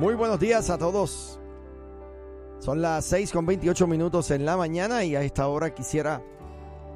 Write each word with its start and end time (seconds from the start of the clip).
Muy 0.00 0.14
buenos 0.14 0.40
días 0.40 0.70
a 0.70 0.78
todos. 0.78 1.38
Son 2.58 2.80
las 2.80 3.04
6 3.04 3.32
con 3.32 3.44
28 3.44 3.86
minutos 3.86 4.30
en 4.30 4.46
la 4.46 4.56
mañana 4.56 5.04
y 5.04 5.14
a 5.14 5.20
esta 5.20 5.46
hora 5.46 5.74
quisiera 5.74 6.22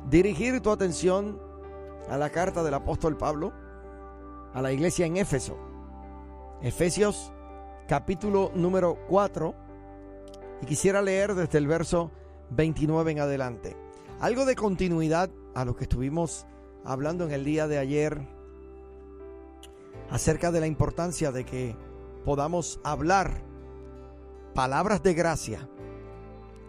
dirigir 0.09 0.63
tu 0.63 0.71
atención 0.71 1.39
a 2.09 2.17
la 2.17 2.31
carta 2.31 2.63
del 2.63 2.73
apóstol 2.73 3.19
Pablo 3.19 3.53
a 4.55 4.63
la 4.63 4.73
iglesia 4.73 5.05
en 5.05 5.19
Éfeso. 5.19 5.59
Efesios 6.63 7.31
capítulo 7.89 8.51
número 8.55 8.97
4 9.11 9.55
y 10.63 10.65
quisiera 10.65 11.03
leer 11.03 11.35
desde 11.35 11.59
el 11.59 11.67
verso 11.67 12.11
29 12.53 13.13
en 13.13 13.21
adelante. 13.21 13.77
Algo 14.19 14.47
de 14.47 14.57
continuidad 14.57 15.29
a 15.55 15.67
lo 15.67 15.77
que 15.77 15.85
estuvimos 15.85 16.47
hablando 16.87 17.27
en 17.27 17.33
el 17.33 17.45
día 17.45 17.69
de 17.69 17.77
ayer 17.77 18.27
acerca 20.09 20.51
de 20.51 20.61
la 20.61 20.67
importancia 20.67 21.33
de 21.33 21.45
que 21.45 21.77
podamos 22.25 22.81
hablar 22.83 23.43
palabras 24.55 25.03
de 25.03 25.15
gracia, 25.15 25.69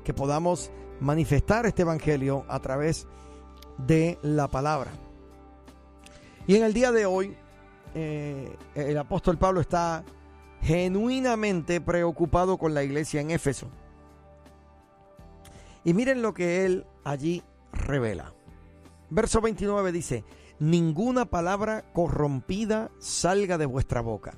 que 0.04 0.14
podamos 0.14 0.72
manifestar 1.00 1.66
este 1.66 1.84
Evangelio 1.84 2.46
a 2.48 2.60
través 2.60 3.08
de 3.78 4.20
la 4.22 4.50
palabra. 4.50 4.92
Y 6.48 6.56
en 6.56 6.64
el 6.64 6.74
día 6.74 6.92
de 6.92 7.06
hoy, 7.06 7.36
eh, 7.96 8.56
el 8.76 8.98
apóstol 8.98 9.38
Pablo 9.38 9.62
está 9.62 10.04
genuinamente 10.62 11.82
preocupado 11.82 12.58
con 12.58 12.74
la 12.74 12.84
iglesia 12.84 13.22
en 13.22 13.32
Éfeso. 13.32 13.68
Y 15.84 15.94
miren 15.94 16.22
lo 16.22 16.34
que 16.34 16.66
él 16.66 16.86
allí 17.04 17.44
revela. 17.72 18.34
Verso 19.10 19.40
29 19.40 19.92
dice, 19.92 20.24
ninguna 20.60 21.26
palabra 21.26 21.86
corrompida 21.94 22.90
salga 23.00 23.58
de 23.58 23.68
vuestra 23.68 24.02
boca 24.02 24.38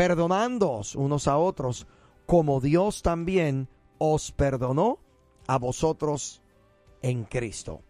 perdonándoos 0.00 0.94
unos 0.94 1.28
a 1.28 1.36
otros, 1.36 1.86
como 2.24 2.62
Dios 2.62 3.02
también 3.02 3.68
os 3.98 4.32
perdonó 4.32 4.98
a 5.46 5.58
vosotros 5.58 6.40
en 7.02 7.24
Cristo. 7.24 7.82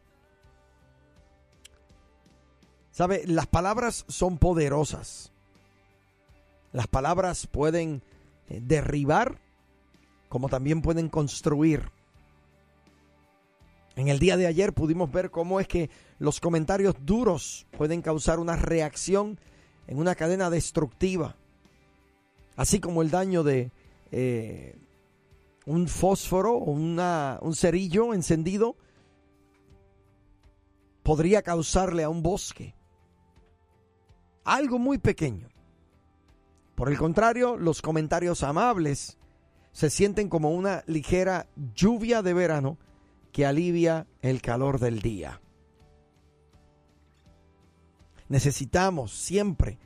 ¿Sabe? 2.90 3.22
Las 3.28 3.46
palabras 3.46 4.06
son 4.08 4.38
poderosas. 4.38 5.30
Las 6.72 6.88
palabras 6.88 7.46
pueden 7.46 8.02
eh, 8.48 8.60
derribar 8.60 9.38
como 10.28 10.48
también 10.48 10.82
pueden 10.82 11.08
construir. 11.10 11.92
En 13.94 14.08
el 14.08 14.18
día 14.18 14.36
de 14.36 14.48
ayer 14.48 14.72
pudimos 14.72 15.12
ver 15.12 15.30
cómo 15.30 15.60
es 15.60 15.68
que 15.68 15.90
los 16.18 16.40
comentarios 16.40 16.96
duros 17.02 17.68
pueden 17.78 18.02
causar 18.02 18.40
una 18.40 18.56
reacción 18.56 19.38
en 19.86 19.98
una 19.98 20.16
cadena 20.16 20.50
destructiva 20.50 21.36
así 22.60 22.78
como 22.78 23.00
el 23.00 23.10
daño 23.10 23.42
de 23.42 23.72
eh, 24.12 24.76
un 25.64 25.88
fósforo 25.88 26.56
o 26.56 26.70
un 26.72 27.54
cerillo 27.54 28.12
encendido 28.12 28.76
podría 31.02 31.40
causarle 31.40 32.02
a 32.02 32.10
un 32.10 32.22
bosque. 32.22 32.74
Algo 34.44 34.78
muy 34.78 34.98
pequeño. 34.98 35.48
Por 36.74 36.90
el 36.90 36.98
contrario, 36.98 37.56
los 37.56 37.80
comentarios 37.80 38.42
amables 38.42 39.16
se 39.72 39.88
sienten 39.88 40.28
como 40.28 40.50
una 40.50 40.84
ligera 40.86 41.48
lluvia 41.74 42.20
de 42.20 42.34
verano 42.34 42.76
que 43.32 43.46
alivia 43.46 44.06
el 44.20 44.42
calor 44.42 44.80
del 44.80 45.00
día. 45.00 45.40
Necesitamos 48.28 49.14
siempre 49.14 49.78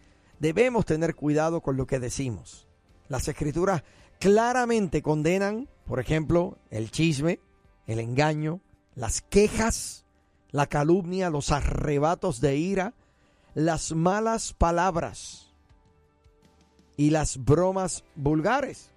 debemos 0.45 0.85
tener 0.85 1.15
cuidado 1.15 1.63
con 1.63 1.79
lo 1.79 1.87
que 1.87 1.99
decimos. 1.99 2.69
Las 3.15 3.29
escrituras 3.29 3.85
claramente 4.19 5.01
condenan, 5.01 5.69
por 5.87 6.01
ejemplo, 6.01 6.59
el 6.71 6.91
chisme, 6.91 7.39
el 7.87 8.01
engaño, 8.01 8.61
las 8.97 9.23
quejas, 9.23 10.05
la 10.51 10.67
calumnia, 10.67 11.31
los 11.31 11.53
arrebatos 11.53 12.41
de 12.41 12.57
ira, 12.57 12.93
las 13.55 13.93
malas 13.93 14.53
palabras 14.53 15.53
y 16.97 17.11
las 17.11 17.45
bromas 17.45 18.03
vulgares. 18.17 18.91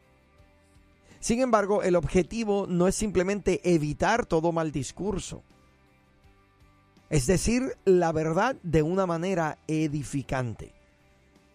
Sin 1.19 1.39
embargo, 1.39 1.83
el 1.83 1.95
objetivo 1.95 2.66
no 2.67 2.88
es 2.88 2.95
simplemente 2.95 3.61
evitar 3.72 4.25
todo 4.25 4.51
mal 4.51 4.72
discurso. 4.72 5.44
Es 7.11 7.27
decir, 7.27 7.77
la 7.85 8.11
verdad 8.11 8.56
de 8.63 8.81
una 8.81 9.06
manera 9.06 9.59
edificante. 9.67 10.73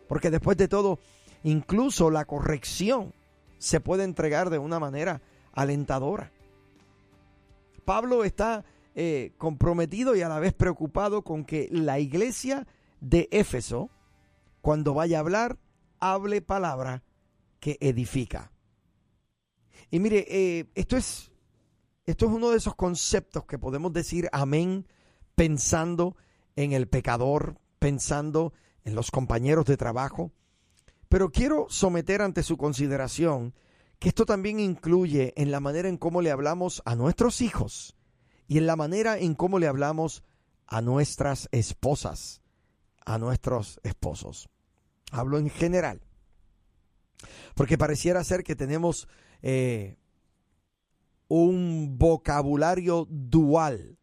Porque 0.07 0.31
después 0.31 0.57
de 0.57 0.69
todo, 0.69 1.01
incluso 1.43 2.11
la 2.11 2.25
corrección 2.25 3.15
se 3.59 3.81
puede 3.81 4.05
entregar 4.05 4.51
de 4.51 4.59
una 4.59 4.79
manera 4.79 5.23
alentadora. 5.53 6.33
Pablo 7.85 8.25
está 8.25 8.65
eh, 8.95 9.33
comprometido 9.39 10.15
y 10.15 10.23
a 10.23 10.29
la 10.29 10.39
vez 10.39 10.53
preocupado 10.53 11.23
con 11.23 11.45
que 11.45 11.69
la 11.71 11.99
iglesia 11.99 12.67
de 13.01 13.29
Éfeso, 13.31 13.91
cuando 14.61 14.95
vaya 14.95 15.19
a 15.19 15.21
hablar, 15.21 15.59
hable 15.99 16.43
palabra 16.43 17.03
que 17.61 17.79
edifica. 17.81 18.53
Y 19.91 19.99
mire, 19.99 20.27
eh, 20.29 20.71
esto, 20.75 20.97
es, 20.97 21.31
esto 22.07 22.27
es 22.27 22.33
uno 22.33 22.51
de 22.51 22.57
esos 22.57 22.75
conceptos 22.75 23.45
que 23.45 23.59
podemos 23.59 23.93
decir 23.93 24.29
amén 24.33 24.87
pensando 25.35 26.17
en 26.57 26.73
el 26.73 26.89
pecador, 26.89 27.59
pensando 27.79 28.53
en 28.85 28.95
los 28.95 29.11
compañeros 29.11 29.67
de 29.67 29.77
trabajo, 29.77 30.33
pero 31.13 31.31
quiero 31.31 31.67
someter 31.69 32.23
ante 32.23 32.43
su 32.43 32.57
consideración 32.57 33.53
que 33.99 34.09
esto 34.09 34.25
también 34.25 34.59
incluye 34.59 35.35
en 35.37 35.51
la 35.51 35.61
manera 35.61 35.91
en 35.91 35.99
cómo 35.99 36.23
le 36.23 36.31
hablamos 36.31 36.81
a 36.87 36.97
nuestros 36.97 37.43
hijos 37.43 37.99
y 38.49 38.57
en 38.57 38.67
la 38.67 38.77
manera 38.77 39.19
en 39.19 39.35
cómo 39.35 39.59
le 39.59 39.67
hablamos 39.67 40.25
a 40.67 40.81
nuestras 40.81 41.51
esposas, 41.53 42.41
a 43.05 43.19
nuestros 43.19 43.79
esposos. 43.83 44.49
Hablo 45.11 45.37
en 45.37 45.51
general. 45.51 46.01
Porque 47.57 47.77
pareciera 47.77 48.25
ser 48.25 48.43
que 48.43 48.57
tenemos 48.57 49.07
eh, 49.43 49.99
un 51.29 51.99
vocabulario 51.99 53.07
dual. 53.11 53.99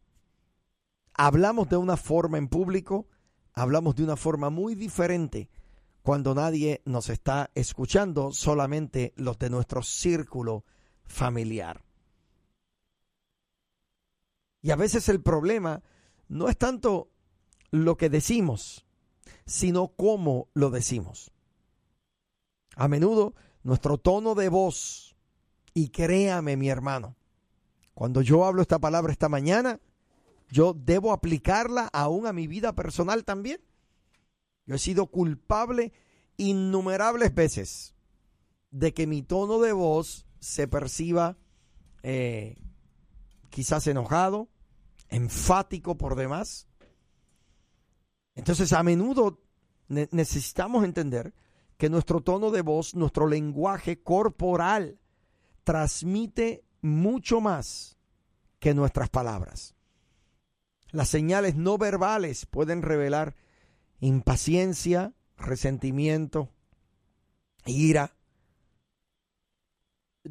Hablamos 1.14 1.68
de 1.68 1.76
una 1.76 1.96
forma 1.96 2.38
en 2.38 2.46
público 2.46 3.08
hablamos 3.52 3.96
de 3.96 4.04
una 4.04 4.16
forma 4.16 4.50
muy 4.50 4.74
diferente 4.74 5.48
cuando 6.02 6.34
nadie 6.34 6.82
nos 6.84 7.08
está 7.10 7.50
escuchando, 7.54 8.32
solamente 8.32 9.12
los 9.16 9.38
de 9.38 9.50
nuestro 9.50 9.82
círculo 9.82 10.64
familiar. 11.04 11.84
Y 14.62 14.70
a 14.70 14.76
veces 14.76 15.08
el 15.08 15.22
problema 15.22 15.82
no 16.28 16.48
es 16.48 16.56
tanto 16.56 17.10
lo 17.70 17.96
que 17.96 18.10
decimos, 18.10 18.86
sino 19.46 19.88
cómo 19.88 20.48
lo 20.54 20.70
decimos. 20.70 21.32
A 22.76 22.88
menudo 22.88 23.34
nuestro 23.62 23.98
tono 23.98 24.34
de 24.34 24.48
voz, 24.48 25.16
y 25.74 25.90
créame 25.90 26.56
mi 26.56 26.68
hermano, 26.68 27.16
cuando 27.94 28.22
yo 28.22 28.44
hablo 28.44 28.62
esta 28.62 28.78
palabra 28.78 29.12
esta 29.12 29.28
mañana, 29.28 29.80
yo 30.48 30.74
debo 30.74 31.12
aplicarla 31.12 31.88
aún 31.92 32.26
a 32.26 32.32
mi 32.32 32.46
vida 32.46 32.74
personal 32.74 33.24
también. 33.24 33.60
Yo 34.66 34.76
he 34.76 34.78
sido 34.78 35.06
culpable 35.06 35.92
innumerables 36.36 37.34
veces 37.34 37.94
de 38.70 38.94
que 38.94 39.06
mi 39.06 39.22
tono 39.22 39.58
de 39.60 39.72
voz 39.72 40.26
se 40.38 40.68
perciba 40.68 41.36
eh, 42.02 42.56
quizás 43.50 43.86
enojado, 43.86 44.48
enfático 45.08 45.98
por 45.98 46.14
demás. 46.14 46.68
Entonces 48.34 48.72
a 48.72 48.82
menudo 48.82 49.42
necesitamos 49.88 50.84
entender 50.84 51.34
que 51.76 51.90
nuestro 51.90 52.20
tono 52.20 52.50
de 52.50 52.62
voz, 52.62 52.94
nuestro 52.94 53.26
lenguaje 53.26 54.02
corporal, 54.02 55.00
transmite 55.64 56.64
mucho 56.80 57.40
más 57.40 57.98
que 58.58 58.74
nuestras 58.74 59.08
palabras. 59.08 59.74
Las 60.90 61.08
señales 61.08 61.56
no 61.56 61.78
verbales 61.78 62.46
pueden 62.46 62.82
revelar 62.82 63.34
impaciencia, 64.00 65.14
resentimiento, 65.36 66.48
ira, 67.66 68.16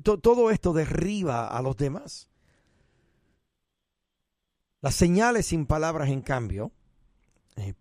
todo 0.04 0.51
esto 0.51 0.74
derriba 0.74 1.48
a 1.48 1.62
los 1.62 1.77
demás. 1.77 2.30
Las 4.81 4.95
señales 4.95 5.48
sin 5.48 5.66
palabras, 5.66 6.10
en 6.10 6.21
cambio, 6.21 6.71
eh, 7.57 7.74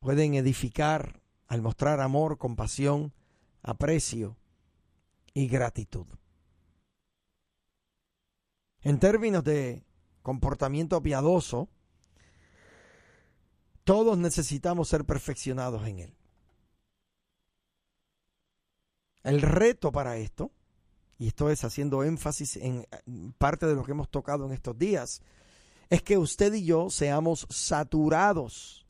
pueden 0.00 0.34
edificar 0.34 1.20
al 1.46 1.62
mostrar 1.62 2.00
amor, 2.00 2.36
compasión, 2.38 3.12
aprecio 3.62 4.36
y 5.32 5.48
gratitud. 5.48 6.06
En 8.82 8.98
términos 8.98 9.44
de 9.44 9.84
comportamiento 10.22 11.02
piadoso, 11.02 11.68
todos 13.86 14.18
necesitamos 14.18 14.88
ser 14.88 15.04
perfeccionados 15.04 15.86
en 15.86 16.00
él. 16.00 16.14
El 19.22 19.40
reto 19.42 19.92
para 19.92 20.16
esto, 20.16 20.50
y 21.18 21.28
esto 21.28 21.50
es 21.50 21.62
haciendo 21.62 22.02
énfasis 22.02 22.56
en 22.56 22.84
parte 23.38 23.64
de 23.64 23.76
lo 23.76 23.84
que 23.84 23.92
hemos 23.92 24.10
tocado 24.10 24.44
en 24.44 24.52
estos 24.52 24.76
días, 24.76 25.22
es 25.88 26.02
que 26.02 26.18
usted 26.18 26.52
y 26.54 26.64
yo 26.64 26.90
seamos 26.90 27.46
saturados, 27.48 28.88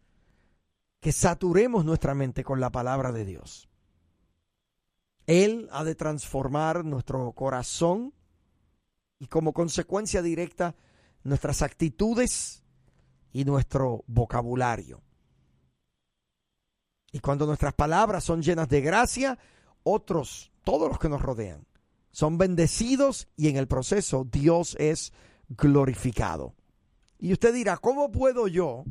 que 1.00 1.12
saturemos 1.12 1.84
nuestra 1.84 2.14
mente 2.14 2.42
con 2.42 2.58
la 2.58 2.70
palabra 2.70 3.12
de 3.12 3.26
Dios. 3.26 3.68
Él 5.26 5.68
ha 5.72 5.84
de 5.84 5.94
transformar 5.94 6.86
nuestro 6.86 7.32
corazón 7.32 8.14
y 9.18 9.26
como 9.26 9.52
consecuencia 9.52 10.22
directa 10.22 10.74
nuestras 11.22 11.60
actitudes 11.60 12.62
y 13.32 13.44
nuestro 13.44 14.04
vocabulario. 14.06 15.02
Y 17.12 17.20
cuando 17.20 17.46
nuestras 17.46 17.74
palabras 17.74 18.24
son 18.24 18.42
llenas 18.42 18.68
de 18.68 18.80
gracia, 18.80 19.38
otros, 19.82 20.52
todos 20.64 20.88
los 20.88 20.98
que 20.98 21.08
nos 21.08 21.22
rodean, 21.22 21.66
son 22.10 22.38
bendecidos 22.38 23.28
y 23.36 23.48
en 23.48 23.56
el 23.56 23.68
proceso 23.68 24.26
Dios 24.30 24.76
es 24.78 25.12
glorificado. 25.48 26.54
Y 27.18 27.32
usted 27.32 27.54
dirá, 27.54 27.76
¿cómo 27.76 28.10
puedo 28.10 28.48
yo 28.48 28.84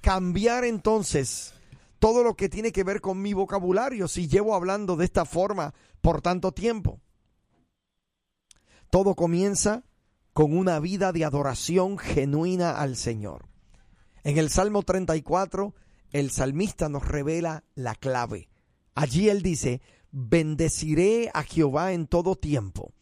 cambiar 0.00 0.64
entonces 0.64 1.54
todo 1.98 2.22
lo 2.22 2.34
que 2.34 2.48
tiene 2.48 2.72
que 2.72 2.84
ver 2.84 3.00
con 3.00 3.22
mi 3.22 3.32
vocabulario 3.32 4.08
si 4.08 4.28
llevo 4.28 4.54
hablando 4.54 4.96
de 4.96 5.04
esta 5.04 5.24
forma 5.24 5.74
por 6.00 6.20
tanto 6.20 6.52
tiempo? 6.52 7.00
Todo 8.90 9.14
comienza 9.14 9.84
con 10.32 10.56
una 10.56 10.78
vida 10.80 11.12
de 11.12 11.24
adoración 11.24 11.98
genuina 11.98 12.78
al 12.78 12.96
Señor. 12.96 13.48
En 14.26 14.38
el 14.38 14.50
Salmo 14.50 14.82
34, 14.82 15.72
el 16.10 16.32
salmista 16.32 16.88
nos 16.88 17.06
revela 17.06 17.62
la 17.76 17.94
clave. 17.94 18.48
Allí 18.96 19.28
él 19.28 19.40
dice, 19.40 19.80
bendeciré 20.10 21.30
a 21.32 21.44
Jehová 21.44 21.92
en 21.92 22.08
todo 22.08 22.34
tiempo. 22.34 22.92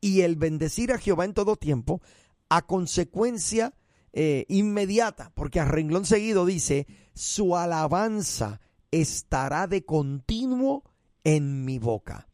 Y 0.00 0.20
el 0.20 0.36
bendecir 0.36 0.92
a 0.92 0.98
Jehová 0.98 1.24
en 1.24 1.34
todo 1.34 1.56
tiempo, 1.56 2.00
a 2.48 2.62
consecuencia 2.62 3.74
eh, 4.12 4.44
inmediata, 4.48 5.32
porque 5.34 5.58
a 5.58 5.64
renglón 5.64 6.06
seguido 6.06 6.46
dice, 6.46 6.86
su 7.14 7.56
alabanza 7.56 8.60
estará 8.92 9.66
de 9.66 9.84
continuo 9.84 10.84
en 11.24 11.64
mi 11.64 11.80
boca. 11.80 12.28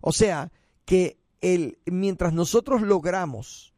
O 0.00 0.12
sea, 0.12 0.52
que 0.86 1.18
el, 1.42 1.76
mientras 1.84 2.32
nosotros 2.32 2.80
logramos 2.80 3.71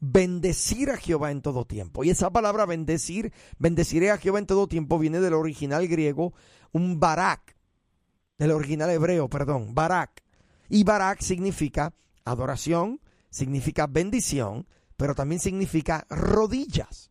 bendecir 0.00 0.90
a 0.90 0.96
Jehová 0.96 1.30
en 1.30 1.42
todo 1.42 1.64
tiempo, 1.64 2.04
y 2.04 2.10
esa 2.10 2.30
palabra 2.30 2.66
bendecir, 2.66 3.32
bendeciré 3.58 4.10
a 4.10 4.18
Jehová 4.18 4.38
en 4.38 4.46
todo 4.46 4.68
tiempo, 4.68 4.98
viene 4.98 5.20
del 5.20 5.34
original 5.34 5.86
griego, 5.88 6.32
un 6.72 7.00
barak, 7.00 7.56
del 8.38 8.52
original 8.52 8.90
hebreo, 8.90 9.28
perdón, 9.28 9.74
barak. 9.74 10.22
Y 10.68 10.84
barak 10.84 11.20
significa 11.20 11.92
adoración, 12.24 13.00
significa 13.30 13.86
bendición, 13.86 14.66
pero 14.96 15.14
también 15.14 15.40
significa 15.40 16.06
rodillas. 16.08 17.10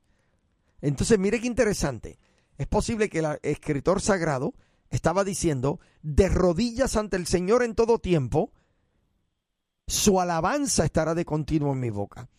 Entonces, 0.81 1.17
mire 1.19 1.41
qué 1.41 1.47
interesante. 1.47 2.19
Es 2.57 2.67
posible 2.67 3.09
que 3.09 3.19
el 3.19 3.39
escritor 3.43 4.01
sagrado 4.01 4.53
estaba 4.89 5.23
diciendo, 5.23 5.79
de 6.01 6.29
rodillas 6.29 6.95
ante 6.95 7.17
el 7.17 7.27
Señor 7.27 7.63
en 7.63 7.75
todo 7.75 7.99
tiempo, 7.99 8.51
su 9.87 10.19
alabanza 10.21 10.85
estará 10.85 11.13
de 11.13 11.25
continuo 11.25 11.73
en 11.73 11.79
mi 11.79 11.89
boca. 11.89 12.29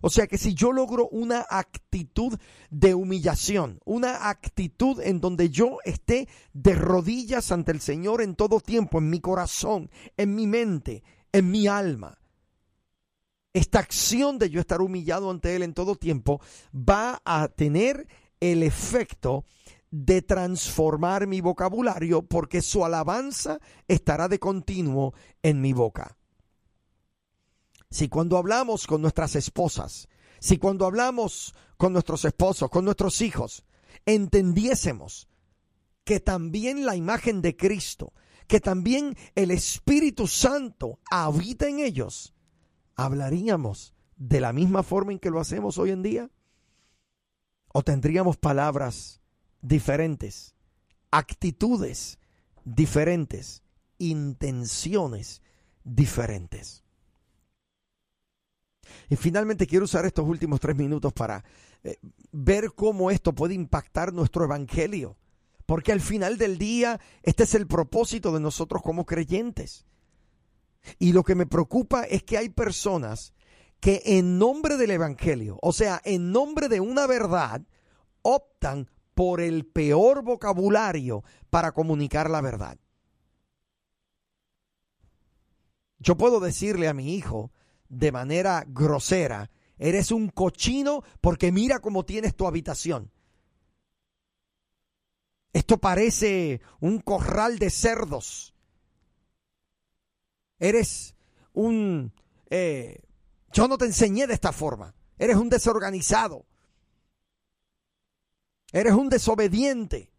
O 0.00 0.10
sea 0.10 0.26
que 0.26 0.38
si 0.38 0.54
yo 0.54 0.72
logro 0.72 1.08
una 1.08 1.46
actitud 1.48 2.38
de 2.70 2.94
humillación, 2.94 3.80
una 3.84 4.28
actitud 4.28 5.00
en 5.00 5.20
donde 5.20 5.50
yo 5.50 5.78
esté 5.84 6.28
de 6.52 6.74
rodillas 6.74 7.52
ante 7.52 7.72
el 7.72 7.80
Señor 7.80 8.22
en 8.22 8.34
todo 8.34 8.60
tiempo, 8.60 8.98
en 8.98 9.10
mi 9.10 9.20
corazón, 9.20 9.90
en 10.16 10.34
mi 10.34 10.46
mente, 10.46 11.02
en 11.32 11.50
mi 11.50 11.66
alma, 11.66 12.18
esta 13.52 13.80
acción 13.80 14.38
de 14.38 14.50
yo 14.50 14.60
estar 14.60 14.80
humillado 14.80 15.30
ante 15.30 15.56
Él 15.56 15.62
en 15.62 15.74
todo 15.74 15.96
tiempo 15.96 16.40
va 16.72 17.20
a 17.24 17.48
tener 17.48 18.06
el 18.38 18.62
efecto 18.62 19.44
de 19.90 20.22
transformar 20.22 21.26
mi 21.26 21.40
vocabulario 21.40 22.22
porque 22.22 22.62
su 22.62 22.84
alabanza 22.84 23.58
estará 23.88 24.28
de 24.28 24.38
continuo 24.38 25.14
en 25.42 25.60
mi 25.60 25.72
boca. 25.72 26.16
Si 27.90 28.08
cuando 28.08 28.36
hablamos 28.36 28.86
con 28.86 29.02
nuestras 29.02 29.34
esposas, 29.34 30.08
si 30.38 30.58
cuando 30.58 30.86
hablamos 30.86 31.54
con 31.76 31.92
nuestros 31.92 32.24
esposos, 32.24 32.70
con 32.70 32.84
nuestros 32.84 33.20
hijos, 33.20 33.64
entendiésemos 34.06 35.28
que 36.04 36.20
también 36.20 36.86
la 36.86 36.96
imagen 36.96 37.42
de 37.42 37.56
Cristo, 37.56 38.12
que 38.46 38.60
también 38.60 39.16
el 39.34 39.50
Espíritu 39.50 40.26
Santo 40.26 40.98
habita 41.10 41.68
en 41.68 41.80
ellos, 41.80 42.34
¿hablaríamos 42.96 43.92
de 44.16 44.40
la 44.40 44.52
misma 44.52 44.82
forma 44.82 45.12
en 45.12 45.18
que 45.18 45.30
lo 45.30 45.40
hacemos 45.40 45.78
hoy 45.78 45.90
en 45.90 46.02
día? 46.02 46.30
¿O 47.72 47.82
tendríamos 47.82 48.36
palabras 48.36 49.20
diferentes, 49.62 50.54
actitudes 51.10 52.18
diferentes, 52.64 53.62
intenciones 53.98 55.42
diferentes? 55.84 56.84
Y 59.08 59.16
finalmente 59.16 59.66
quiero 59.66 59.84
usar 59.84 60.04
estos 60.06 60.26
últimos 60.26 60.60
tres 60.60 60.76
minutos 60.76 61.12
para 61.12 61.44
eh, 61.82 61.96
ver 62.32 62.72
cómo 62.74 63.10
esto 63.10 63.34
puede 63.34 63.54
impactar 63.54 64.12
nuestro 64.12 64.44
evangelio. 64.44 65.16
Porque 65.66 65.92
al 65.92 66.00
final 66.00 66.36
del 66.36 66.58
día, 66.58 67.00
este 67.22 67.44
es 67.44 67.54
el 67.54 67.66
propósito 67.66 68.32
de 68.32 68.40
nosotros 68.40 68.82
como 68.82 69.06
creyentes. 69.06 69.86
Y 70.98 71.12
lo 71.12 71.22
que 71.22 71.34
me 71.34 71.46
preocupa 71.46 72.04
es 72.04 72.22
que 72.22 72.38
hay 72.38 72.48
personas 72.48 73.34
que 73.80 74.02
en 74.04 74.38
nombre 74.38 74.76
del 74.76 74.90
Evangelio, 74.90 75.58
o 75.62 75.72
sea, 75.72 76.00
en 76.04 76.32
nombre 76.32 76.68
de 76.68 76.80
una 76.80 77.06
verdad, 77.06 77.62
optan 78.22 78.88
por 79.14 79.40
el 79.40 79.66
peor 79.66 80.22
vocabulario 80.22 81.24
para 81.48 81.72
comunicar 81.72 82.30
la 82.30 82.40
verdad. 82.40 82.78
Yo 85.98 86.16
puedo 86.16 86.40
decirle 86.40 86.88
a 86.88 86.94
mi 86.94 87.14
hijo 87.14 87.52
de 87.90 88.10
manera 88.10 88.64
grosera, 88.66 89.50
eres 89.76 90.10
un 90.10 90.30
cochino 90.30 91.04
porque 91.20 91.52
mira 91.52 91.80
cómo 91.80 92.06
tienes 92.06 92.34
tu 92.34 92.46
habitación. 92.46 93.10
Esto 95.52 95.76
parece 95.76 96.62
un 96.80 97.00
corral 97.00 97.58
de 97.58 97.68
cerdos 97.68 98.54
eres 100.60 101.16
un... 101.52 102.12
Eh, 102.50 103.02
yo 103.52 103.66
no 103.66 103.78
te 103.78 103.86
enseñé 103.86 104.28
de 104.28 104.34
esta 104.34 104.52
forma. 104.52 104.94
Eres 105.18 105.36
un 105.36 105.48
desorganizado. 105.48 106.46
Eres 108.70 108.92
un 108.92 109.08
desobediente. 109.08 110.12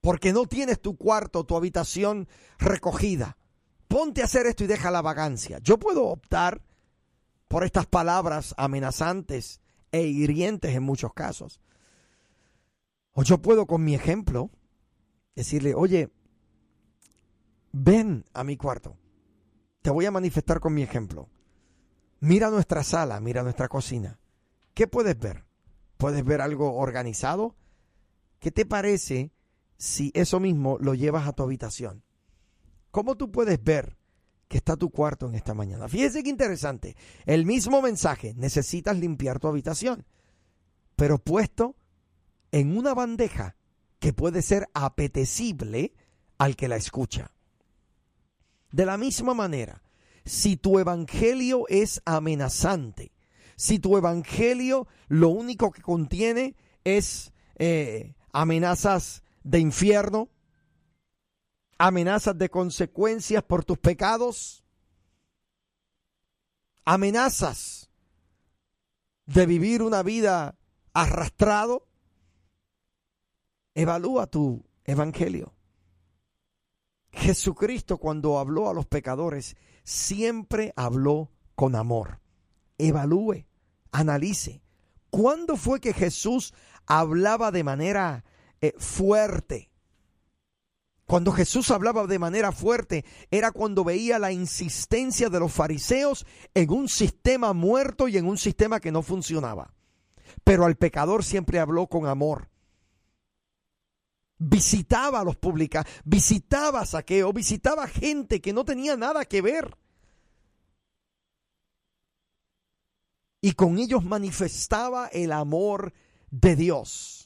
Porque 0.00 0.32
no 0.32 0.46
tienes 0.46 0.80
tu 0.80 0.96
cuarto, 0.96 1.44
tu 1.44 1.56
habitación 1.56 2.28
recogida. 2.58 3.36
Ponte 3.92 4.22
a 4.22 4.24
hacer 4.24 4.46
esto 4.46 4.64
y 4.64 4.68
deja 4.68 4.90
la 4.90 5.02
vagancia. 5.02 5.58
Yo 5.58 5.78
puedo 5.78 6.06
optar 6.06 6.62
por 7.46 7.62
estas 7.62 7.84
palabras 7.84 8.54
amenazantes 8.56 9.60
e 9.90 10.00
hirientes 10.06 10.74
en 10.74 10.82
muchos 10.82 11.12
casos. 11.12 11.60
O 13.12 13.22
yo 13.22 13.42
puedo 13.42 13.66
con 13.66 13.84
mi 13.84 13.94
ejemplo 13.94 14.48
decirle, 15.36 15.74
oye, 15.74 16.10
ven 17.72 18.24
a 18.32 18.44
mi 18.44 18.56
cuarto. 18.56 18.96
Te 19.82 19.90
voy 19.90 20.06
a 20.06 20.10
manifestar 20.10 20.58
con 20.58 20.72
mi 20.72 20.82
ejemplo. 20.82 21.28
Mira 22.20 22.48
nuestra 22.48 22.84
sala, 22.84 23.20
mira 23.20 23.42
nuestra 23.42 23.68
cocina. 23.68 24.18
¿Qué 24.72 24.86
puedes 24.86 25.18
ver? 25.18 25.44
¿Puedes 25.98 26.24
ver 26.24 26.40
algo 26.40 26.76
organizado? 26.76 27.56
¿Qué 28.38 28.50
te 28.50 28.64
parece 28.64 29.32
si 29.76 30.12
eso 30.14 30.40
mismo 30.40 30.78
lo 30.80 30.94
llevas 30.94 31.28
a 31.28 31.34
tu 31.34 31.42
habitación? 31.42 32.02
¿Cómo 32.92 33.16
tú 33.16 33.32
puedes 33.32 33.62
ver 33.64 33.96
que 34.48 34.58
está 34.58 34.76
tu 34.76 34.90
cuarto 34.90 35.26
en 35.26 35.34
esta 35.34 35.54
mañana? 35.54 35.88
Fíjese 35.88 36.22
qué 36.22 36.28
interesante. 36.28 36.94
El 37.24 37.46
mismo 37.46 37.80
mensaje, 37.80 38.34
necesitas 38.36 38.96
limpiar 38.98 39.40
tu 39.40 39.48
habitación, 39.48 40.04
pero 40.94 41.18
puesto 41.18 41.74
en 42.52 42.76
una 42.76 42.92
bandeja 42.92 43.56
que 43.98 44.12
puede 44.12 44.42
ser 44.42 44.68
apetecible 44.74 45.94
al 46.36 46.54
que 46.54 46.68
la 46.68 46.76
escucha. 46.76 47.32
De 48.70 48.84
la 48.84 48.98
misma 48.98 49.32
manera, 49.32 49.82
si 50.26 50.56
tu 50.56 50.78
evangelio 50.78 51.64
es 51.68 52.02
amenazante, 52.04 53.12
si 53.56 53.78
tu 53.78 53.96
evangelio 53.96 54.86
lo 55.08 55.30
único 55.30 55.70
que 55.72 55.80
contiene 55.80 56.56
es 56.84 57.32
eh, 57.56 58.12
amenazas 58.32 59.22
de 59.44 59.60
infierno, 59.60 60.28
amenazas 61.82 62.38
de 62.38 62.48
consecuencias 62.48 63.42
por 63.42 63.64
tus 63.64 63.76
pecados, 63.76 64.62
amenazas 66.84 67.90
de 69.26 69.46
vivir 69.46 69.82
una 69.82 70.04
vida 70.04 70.56
arrastrado, 70.92 71.88
evalúa 73.74 74.28
tu 74.28 74.64
evangelio. 74.84 75.56
Jesucristo 77.10 77.98
cuando 77.98 78.38
habló 78.38 78.70
a 78.70 78.74
los 78.74 78.86
pecadores 78.86 79.56
siempre 79.82 80.72
habló 80.76 81.32
con 81.56 81.74
amor. 81.74 82.20
Evalúe, 82.78 83.44
analice. 83.90 84.62
¿Cuándo 85.10 85.56
fue 85.56 85.80
que 85.80 85.92
Jesús 85.92 86.54
hablaba 86.86 87.50
de 87.50 87.64
manera 87.64 88.24
eh, 88.60 88.72
fuerte? 88.78 89.71
Cuando 91.12 91.30
Jesús 91.30 91.70
hablaba 91.70 92.06
de 92.06 92.18
manera 92.18 92.52
fuerte 92.52 93.04
era 93.30 93.50
cuando 93.50 93.84
veía 93.84 94.18
la 94.18 94.32
insistencia 94.32 95.28
de 95.28 95.40
los 95.40 95.52
fariseos 95.52 96.24
en 96.54 96.70
un 96.70 96.88
sistema 96.88 97.52
muerto 97.52 98.08
y 98.08 98.16
en 98.16 98.26
un 98.26 98.38
sistema 98.38 98.80
que 98.80 98.90
no 98.90 99.02
funcionaba. 99.02 99.74
Pero 100.42 100.64
al 100.64 100.76
pecador 100.76 101.22
siempre 101.22 101.58
habló 101.58 101.86
con 101.86 102.06
amor 102.06 102.48
visitaba 104.38 105.20
a 105.20 105.24
los 105.24 105.36
públicos, 105.36 105.84
visitaba 106.02 106.80
a 106.80 106.86
Saqueo, 106.86 107.30
visitaba 107.34 107.86
gente 107.86 108.40
que 108.40 108.54
no 108.54 108.64
tenía 108.64 108.96
nada 108.96 109.26
que 109.26 109.42
ver. 109.42 109.76
Y 113.42 113.52
con 113.52 113.78
ellos 113.78 114.02
manifestaba 114.02 115.08
el 115.08 115.32
amor 115.32 115.92
de 116.30 116.56
Dios. 116.56 117.21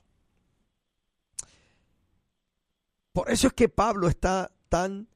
Por 3.17 3.31
eso 3.31 3.47
es 3.47 3.55
que 3.55 3.71
Pablo 3.71 4.09
está 4.09 4.53
tan 4.69 5.09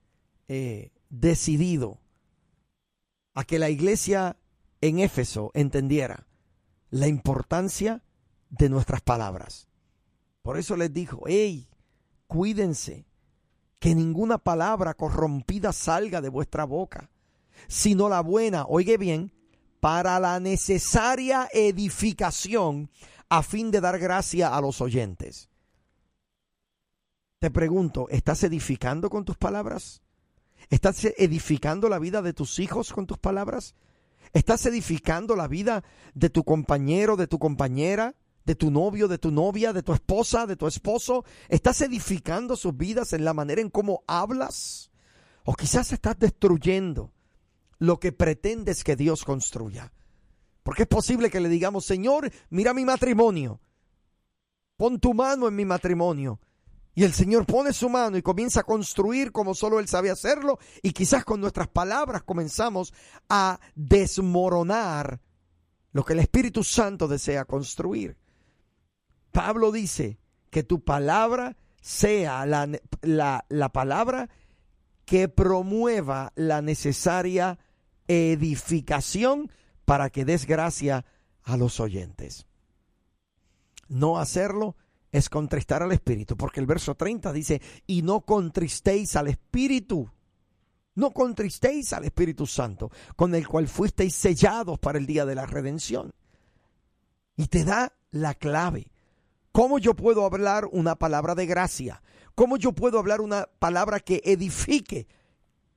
eh, 0.48 0.90
decidido 1.10 2.00
a 3.34 3.44
que 3.44 3.58
la 3.58 3.68
iglesia 3.68 4.38
en 4.80 5.00
Éfeso 5.00 5.50
entendiera 5.52 6.26
la 6.88 7.08
importancia 7.08 8.02
de 8.48 8.70
nuestras 8.70 9.02
palabras. 9.02 9.68
Por 10.40 10.56
eso 10.56 10.78
les 10.78 10.90
dijo, 10.94 11.24
hey, 11.26 11.68
cuídense, 12.26 13.04
que 13.78 13.94
ninguna 13.94 14.38
palabra 14.38 14.94
corrompida 14.94 15.70
salga 15.74 16.22
de 16.22 16.30
vuestra 16.30 16.64
boca, 16.64 17.10
sino 17.68 18.08
la 18.08 18.22
buena, 18.22 18.64
oiga 18.66 18.96
bien, 18.96 19.30
para 19.78 20.18
la 20.20 20.40
necesaria 20.40 21.50
edificación 21.52 22.88
a 23.28 23.42
fin 23.42 23.70
de 23.70 23.82
dar 23.82 23.98
gracia 23.98 24.56
a 24.56 24.62
los 24.62 24.80
oyentes. 24.80 25.49
Te 27.40 27.50
pregunto, 27.50 28.06
¿estás 28.10 28.44
edificando 28.44 29.08
con 29.08 29.24
tus 29.24 29.38
palabras? 29.38 30.02
¿Estás 30.68 31.06
edificando 31.16 31.88
la 31.88 31.98
vida 31.98 32.20
de 32.20 32.34
tus 32.34 32.58
hijos 32.58 32.92
con 32.92 33.06
tus 33.06 33.16
palabras? 33.16 33.74
¿Estás 34.34 34.66
edificando 34.66 35.34
la 35.34 35.48
vida 35.48 35.82
de 36.12 36.28
tu 36.28 36.44
compañero, 36.44 37.16
de 37.16 37.26
tu 37.26 37.38
compañera? 37.38 38.14
de 38.44 38.54
tu 38.54 38.70
novio, 38.70 39.06
de 39.06 39.18
tu 39.18 39.30
novia, 39.30 39.72
de 39.72 39.82
tu 39.82 39.92
esposa, 39.92 40.46
de 40.46 40.56
tu 40.56 40.66
esposo? 40.66 41.24
¿Estás 41.48 41.82
edificando 41.82 42.56
sus 42.56 42.76
vidas 42.76 43.12
en 43.12 43.24
la 43.24 43.32
manera 43.34 43.60
en 43.60 43.70
cómo 43.70 44.02
hablas? 44.08 44.90
¿O 45.44 45.54
quizás 45.54 45.92
estás 45.92 46.18
destruyendo 46.18 47.12
lo 47.78 48.00
que 48.00 48.12
pretendes 48.12 48.82
que 48.82 48.96
Dios 48.96 49.24
construya? 49.24 49.92
Porque 50.62 50.82
es 50.82 50.88
posible 50.88 51.30
que 51.30 51.38
le 51.38 51.48
digamos, 51.48 51.84
Señor, 51.84 52.32
mira 52.48 52.74
mi 52.74 52.84
matrimonio. 52.84 53.60
Pon 54.76 54.98
tu 54.98 55.14
mano 55.14 55.46
en 55.46 55.54
mi 55.54 55.64
matrimonio. 55.64 56.40
Y 56.94 57.04
el 57.04 57.12
Señor 57.12 57.46
pone 57.46 57.72
su 57.72 57.88
mano 57.88 58.16
y 58.16 58.22
comienza 58.22 58.60
a 58.60 58.64
construir 58.64 59.32
como 59.32 59.54
solo 59.54 59.78
Él 59.78 59.88
sabe 59.88 60.10
hacerlo. 60.10 60.58
Y 60.82 60.92
quizás 60.92 61.24
con 61.24 61.40
nuestras 61.40 61.68
palabras 61.68 62.22
comenzamos 62.22 62.92
a 63.28 63.60
desmoronar 63.74 65.20
lo 65.92 66.04
que 66.04 66.14
el 66.14 66.18
Espíritu 66.20 66.64
Santo 66.64 67.08
desea 67.08 67.44
construir. 67.44 68.16
Pablo 69.32 69.70
dice 69.70 70.18
que 70.50 70.62
tu 70.62 70.82
palabra 70.82 71.56
sea 71.80 72.44
la, 72.44 72.68
la, 73.02 73.68
palabra 73.72 74.28
que 75.04 75.28
promueva 75.28 76.32
la 76.34 76.60
necesaria 76.60 77.58
edificación 78.08 79.50
para 79.84 80.10
que 80.10 80.24
des 80.24 80.46
gracia 80.46 81.04
a 81.42 81.56
los 81.56 81.80
oyentes. 81.80 82.46
No 83.88 84.18
hacerlo 84.18 84.76
es 85.12 85.28
contristar 85.28 85.82
al 85.82 85.92
Espíritu, 85.92 86.36
porque 86.36 86.60
el 86.60 86.66
verso 86.66 86.94
30 86.94 87.32
dice, 87.32 87.60
y 87.86 88.02
no 88.02 88.20
contristéis 88.20 89.16
al 89.16 89.28
Espíritu, 89.28 90.08
no 90.94 91.10
contristéis 91.10 91.92
al 91.92 92.04
Espíritu 92.04 92.46
Santo, 92.46 92.90
con 93.16 93.34
el 93.34 93.46
cual 93.46 93.68
fuisteis 93.68 94.14
sellados 94.14 94.78
para 94.78 94.98
el 94.98 95.06
día 95.06 95.24
de 95.24 95.34
la 95.34 95.46
redención. 95.46 96.12
Y 97.36 97.46
te 97.46 97.64
da 97.64 97.92
la 98.10 98.34
clave. 98.34 98.90
¿Cómo 99.52 99.78
yo 99.78 99.94
puedo 99.94 100.24
hablar 100.24 100.68
una 100.70 100.96
palabra 100.96 101.34
de 101.34 101.46
gracia? 101.46 102.02
¿Cómo 102.34 102.56
yo 102.56 102.72
puedo 102.72 102.98
hablar 102.98 103.20
una 103.20 103.48
palabra 103.58 104.00
que 104.00 104.20
edifique? 104.24 105.08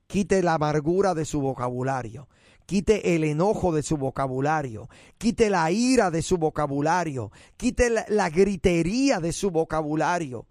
Quite 0.06 0.42
la 0.42 0.54
amargura 0.54 1.14
de 1.14 1.24
su 1.24 1.40
vocabulario, 1.40 2.28
quite 2.66 3.14
el 3.14 3.24
enojo 3.24 3.72
de 3.72 3.82
su 3.82 3.96
vocabulario, 3.96 4.88
quite 5.18 5.50
la 5.50 5.70
ira 5.70 6.10
de 6.10 6.22
su 6.22 6.38
vocabulario, 6.38 7.30
quite 7.56 7.90
la, 7.90 8.30
gritería 8.30 9.20
de 9.20 9.32
su 9.32 9.50
vocabulario. 9.50 10.46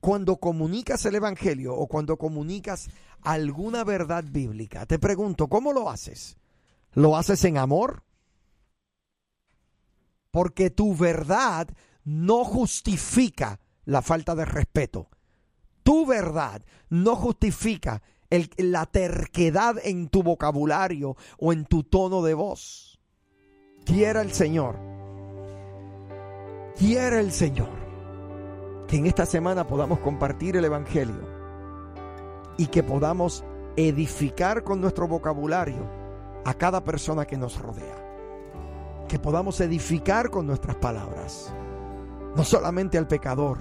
Cuando 0.00 0.36
comunicas 0.36 1.04
el 1.06 1.16
Evangelio 1.16 1.74
o 1.74 1.86
cuando 1.88 2.16
comunicas 2.16 2.88
alguna 3.22 3.84
verdad 3.84 4.24
bíblica, 4.24 4.86
te 4.86 4.98
pregunto, 4.98 5.48
¿cómo 5.48 5.72
lo 5.72 5.90
haces? 5.90 6.36
¿Lo 6.92 7.16
haces 7.16 7.44
en 7.44 7.58
amor? 7.58 8.04
porque 10.30 10.70
tu 10.70 10.94
verdad 10.94 11.68
no 12.04 12.44
justifica 12.44 13.60
la 13.84 14.02
falta 14.02 14.34
de 14.34 14.44
respeto. 14.44 15.08
Tu 15.82 16.06
verdad 16.06 16.62
no 16.90 17.16
justifica 17.16 18.02
la 18.56 18.86
terquedad 18.86 19.76
en 19.82 20.08
tu 20.08 20.22
vocabulario 20.22 21.16
o 21.38 21.52
en 21.52 21.64
tu 21.64 21.82
tono 21.82 22.22
de 22.22 22.34
voz. 22.34 23.00
Quiera 23.84 24.20
el 24.20 24.32
Señor, 24.32 24.76
quiera 26.78 27.20
el 27.20 27.32
Señor 27.32 27.68
que 28.86 28.96
en 28.96 29.06
esta 29.06 29.26
semana 29.26 29.66
podamos 29.66 29.98
compartir 30.00 30.56
el 30.56 30.64
Evangelio 30.64 31.26
y 32.56 32.66
que 32.66 32.82
podamos 32.82 33.44
edificar 33.76 34.64
con 34.64 34.80
nuestro 34.80 35.06
vocabulario 35.08 35.88
a 36.44 36.54
cada 36.54 36.84
persona 36.84 37.26
que 37.26 37.36
nos 37.36 37.58
rodea 37.60 38.08
que 39.08 39.18
podamos 39.18 39.60
edificar 39.60 40.30
con 40.30 40.46
nuestras 40.46 40.76
palabras, 40.76 41.52
no 42.36 42.44
solamente 42.44 42.98
al 42.98 43.08
pecador, 43.08 43.58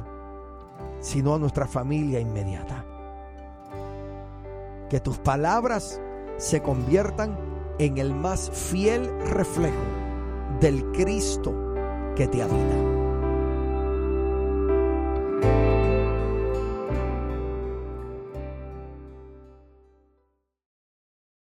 sino 1.00 1.34
a 1.34 1.40
nuestra 1.40 1.66
familia 1.66 2.20
inmediata. 2.20 2.84
Que 4.89 5.00
tus 5.00 5.17
palabras 5.17 6.01
se 6.38 6.62
conviertan 6.62 7.38
en 7.79 7.98
el 7.98 8.13
más 8.13 8.50
fiel 8.51 9.10
reflejo 9.25 9.75
del 10.60 10.84
Cristo 10.91 11.53
que 12.15 12.27
te 12.27 12.41
habita. 12.41 12.97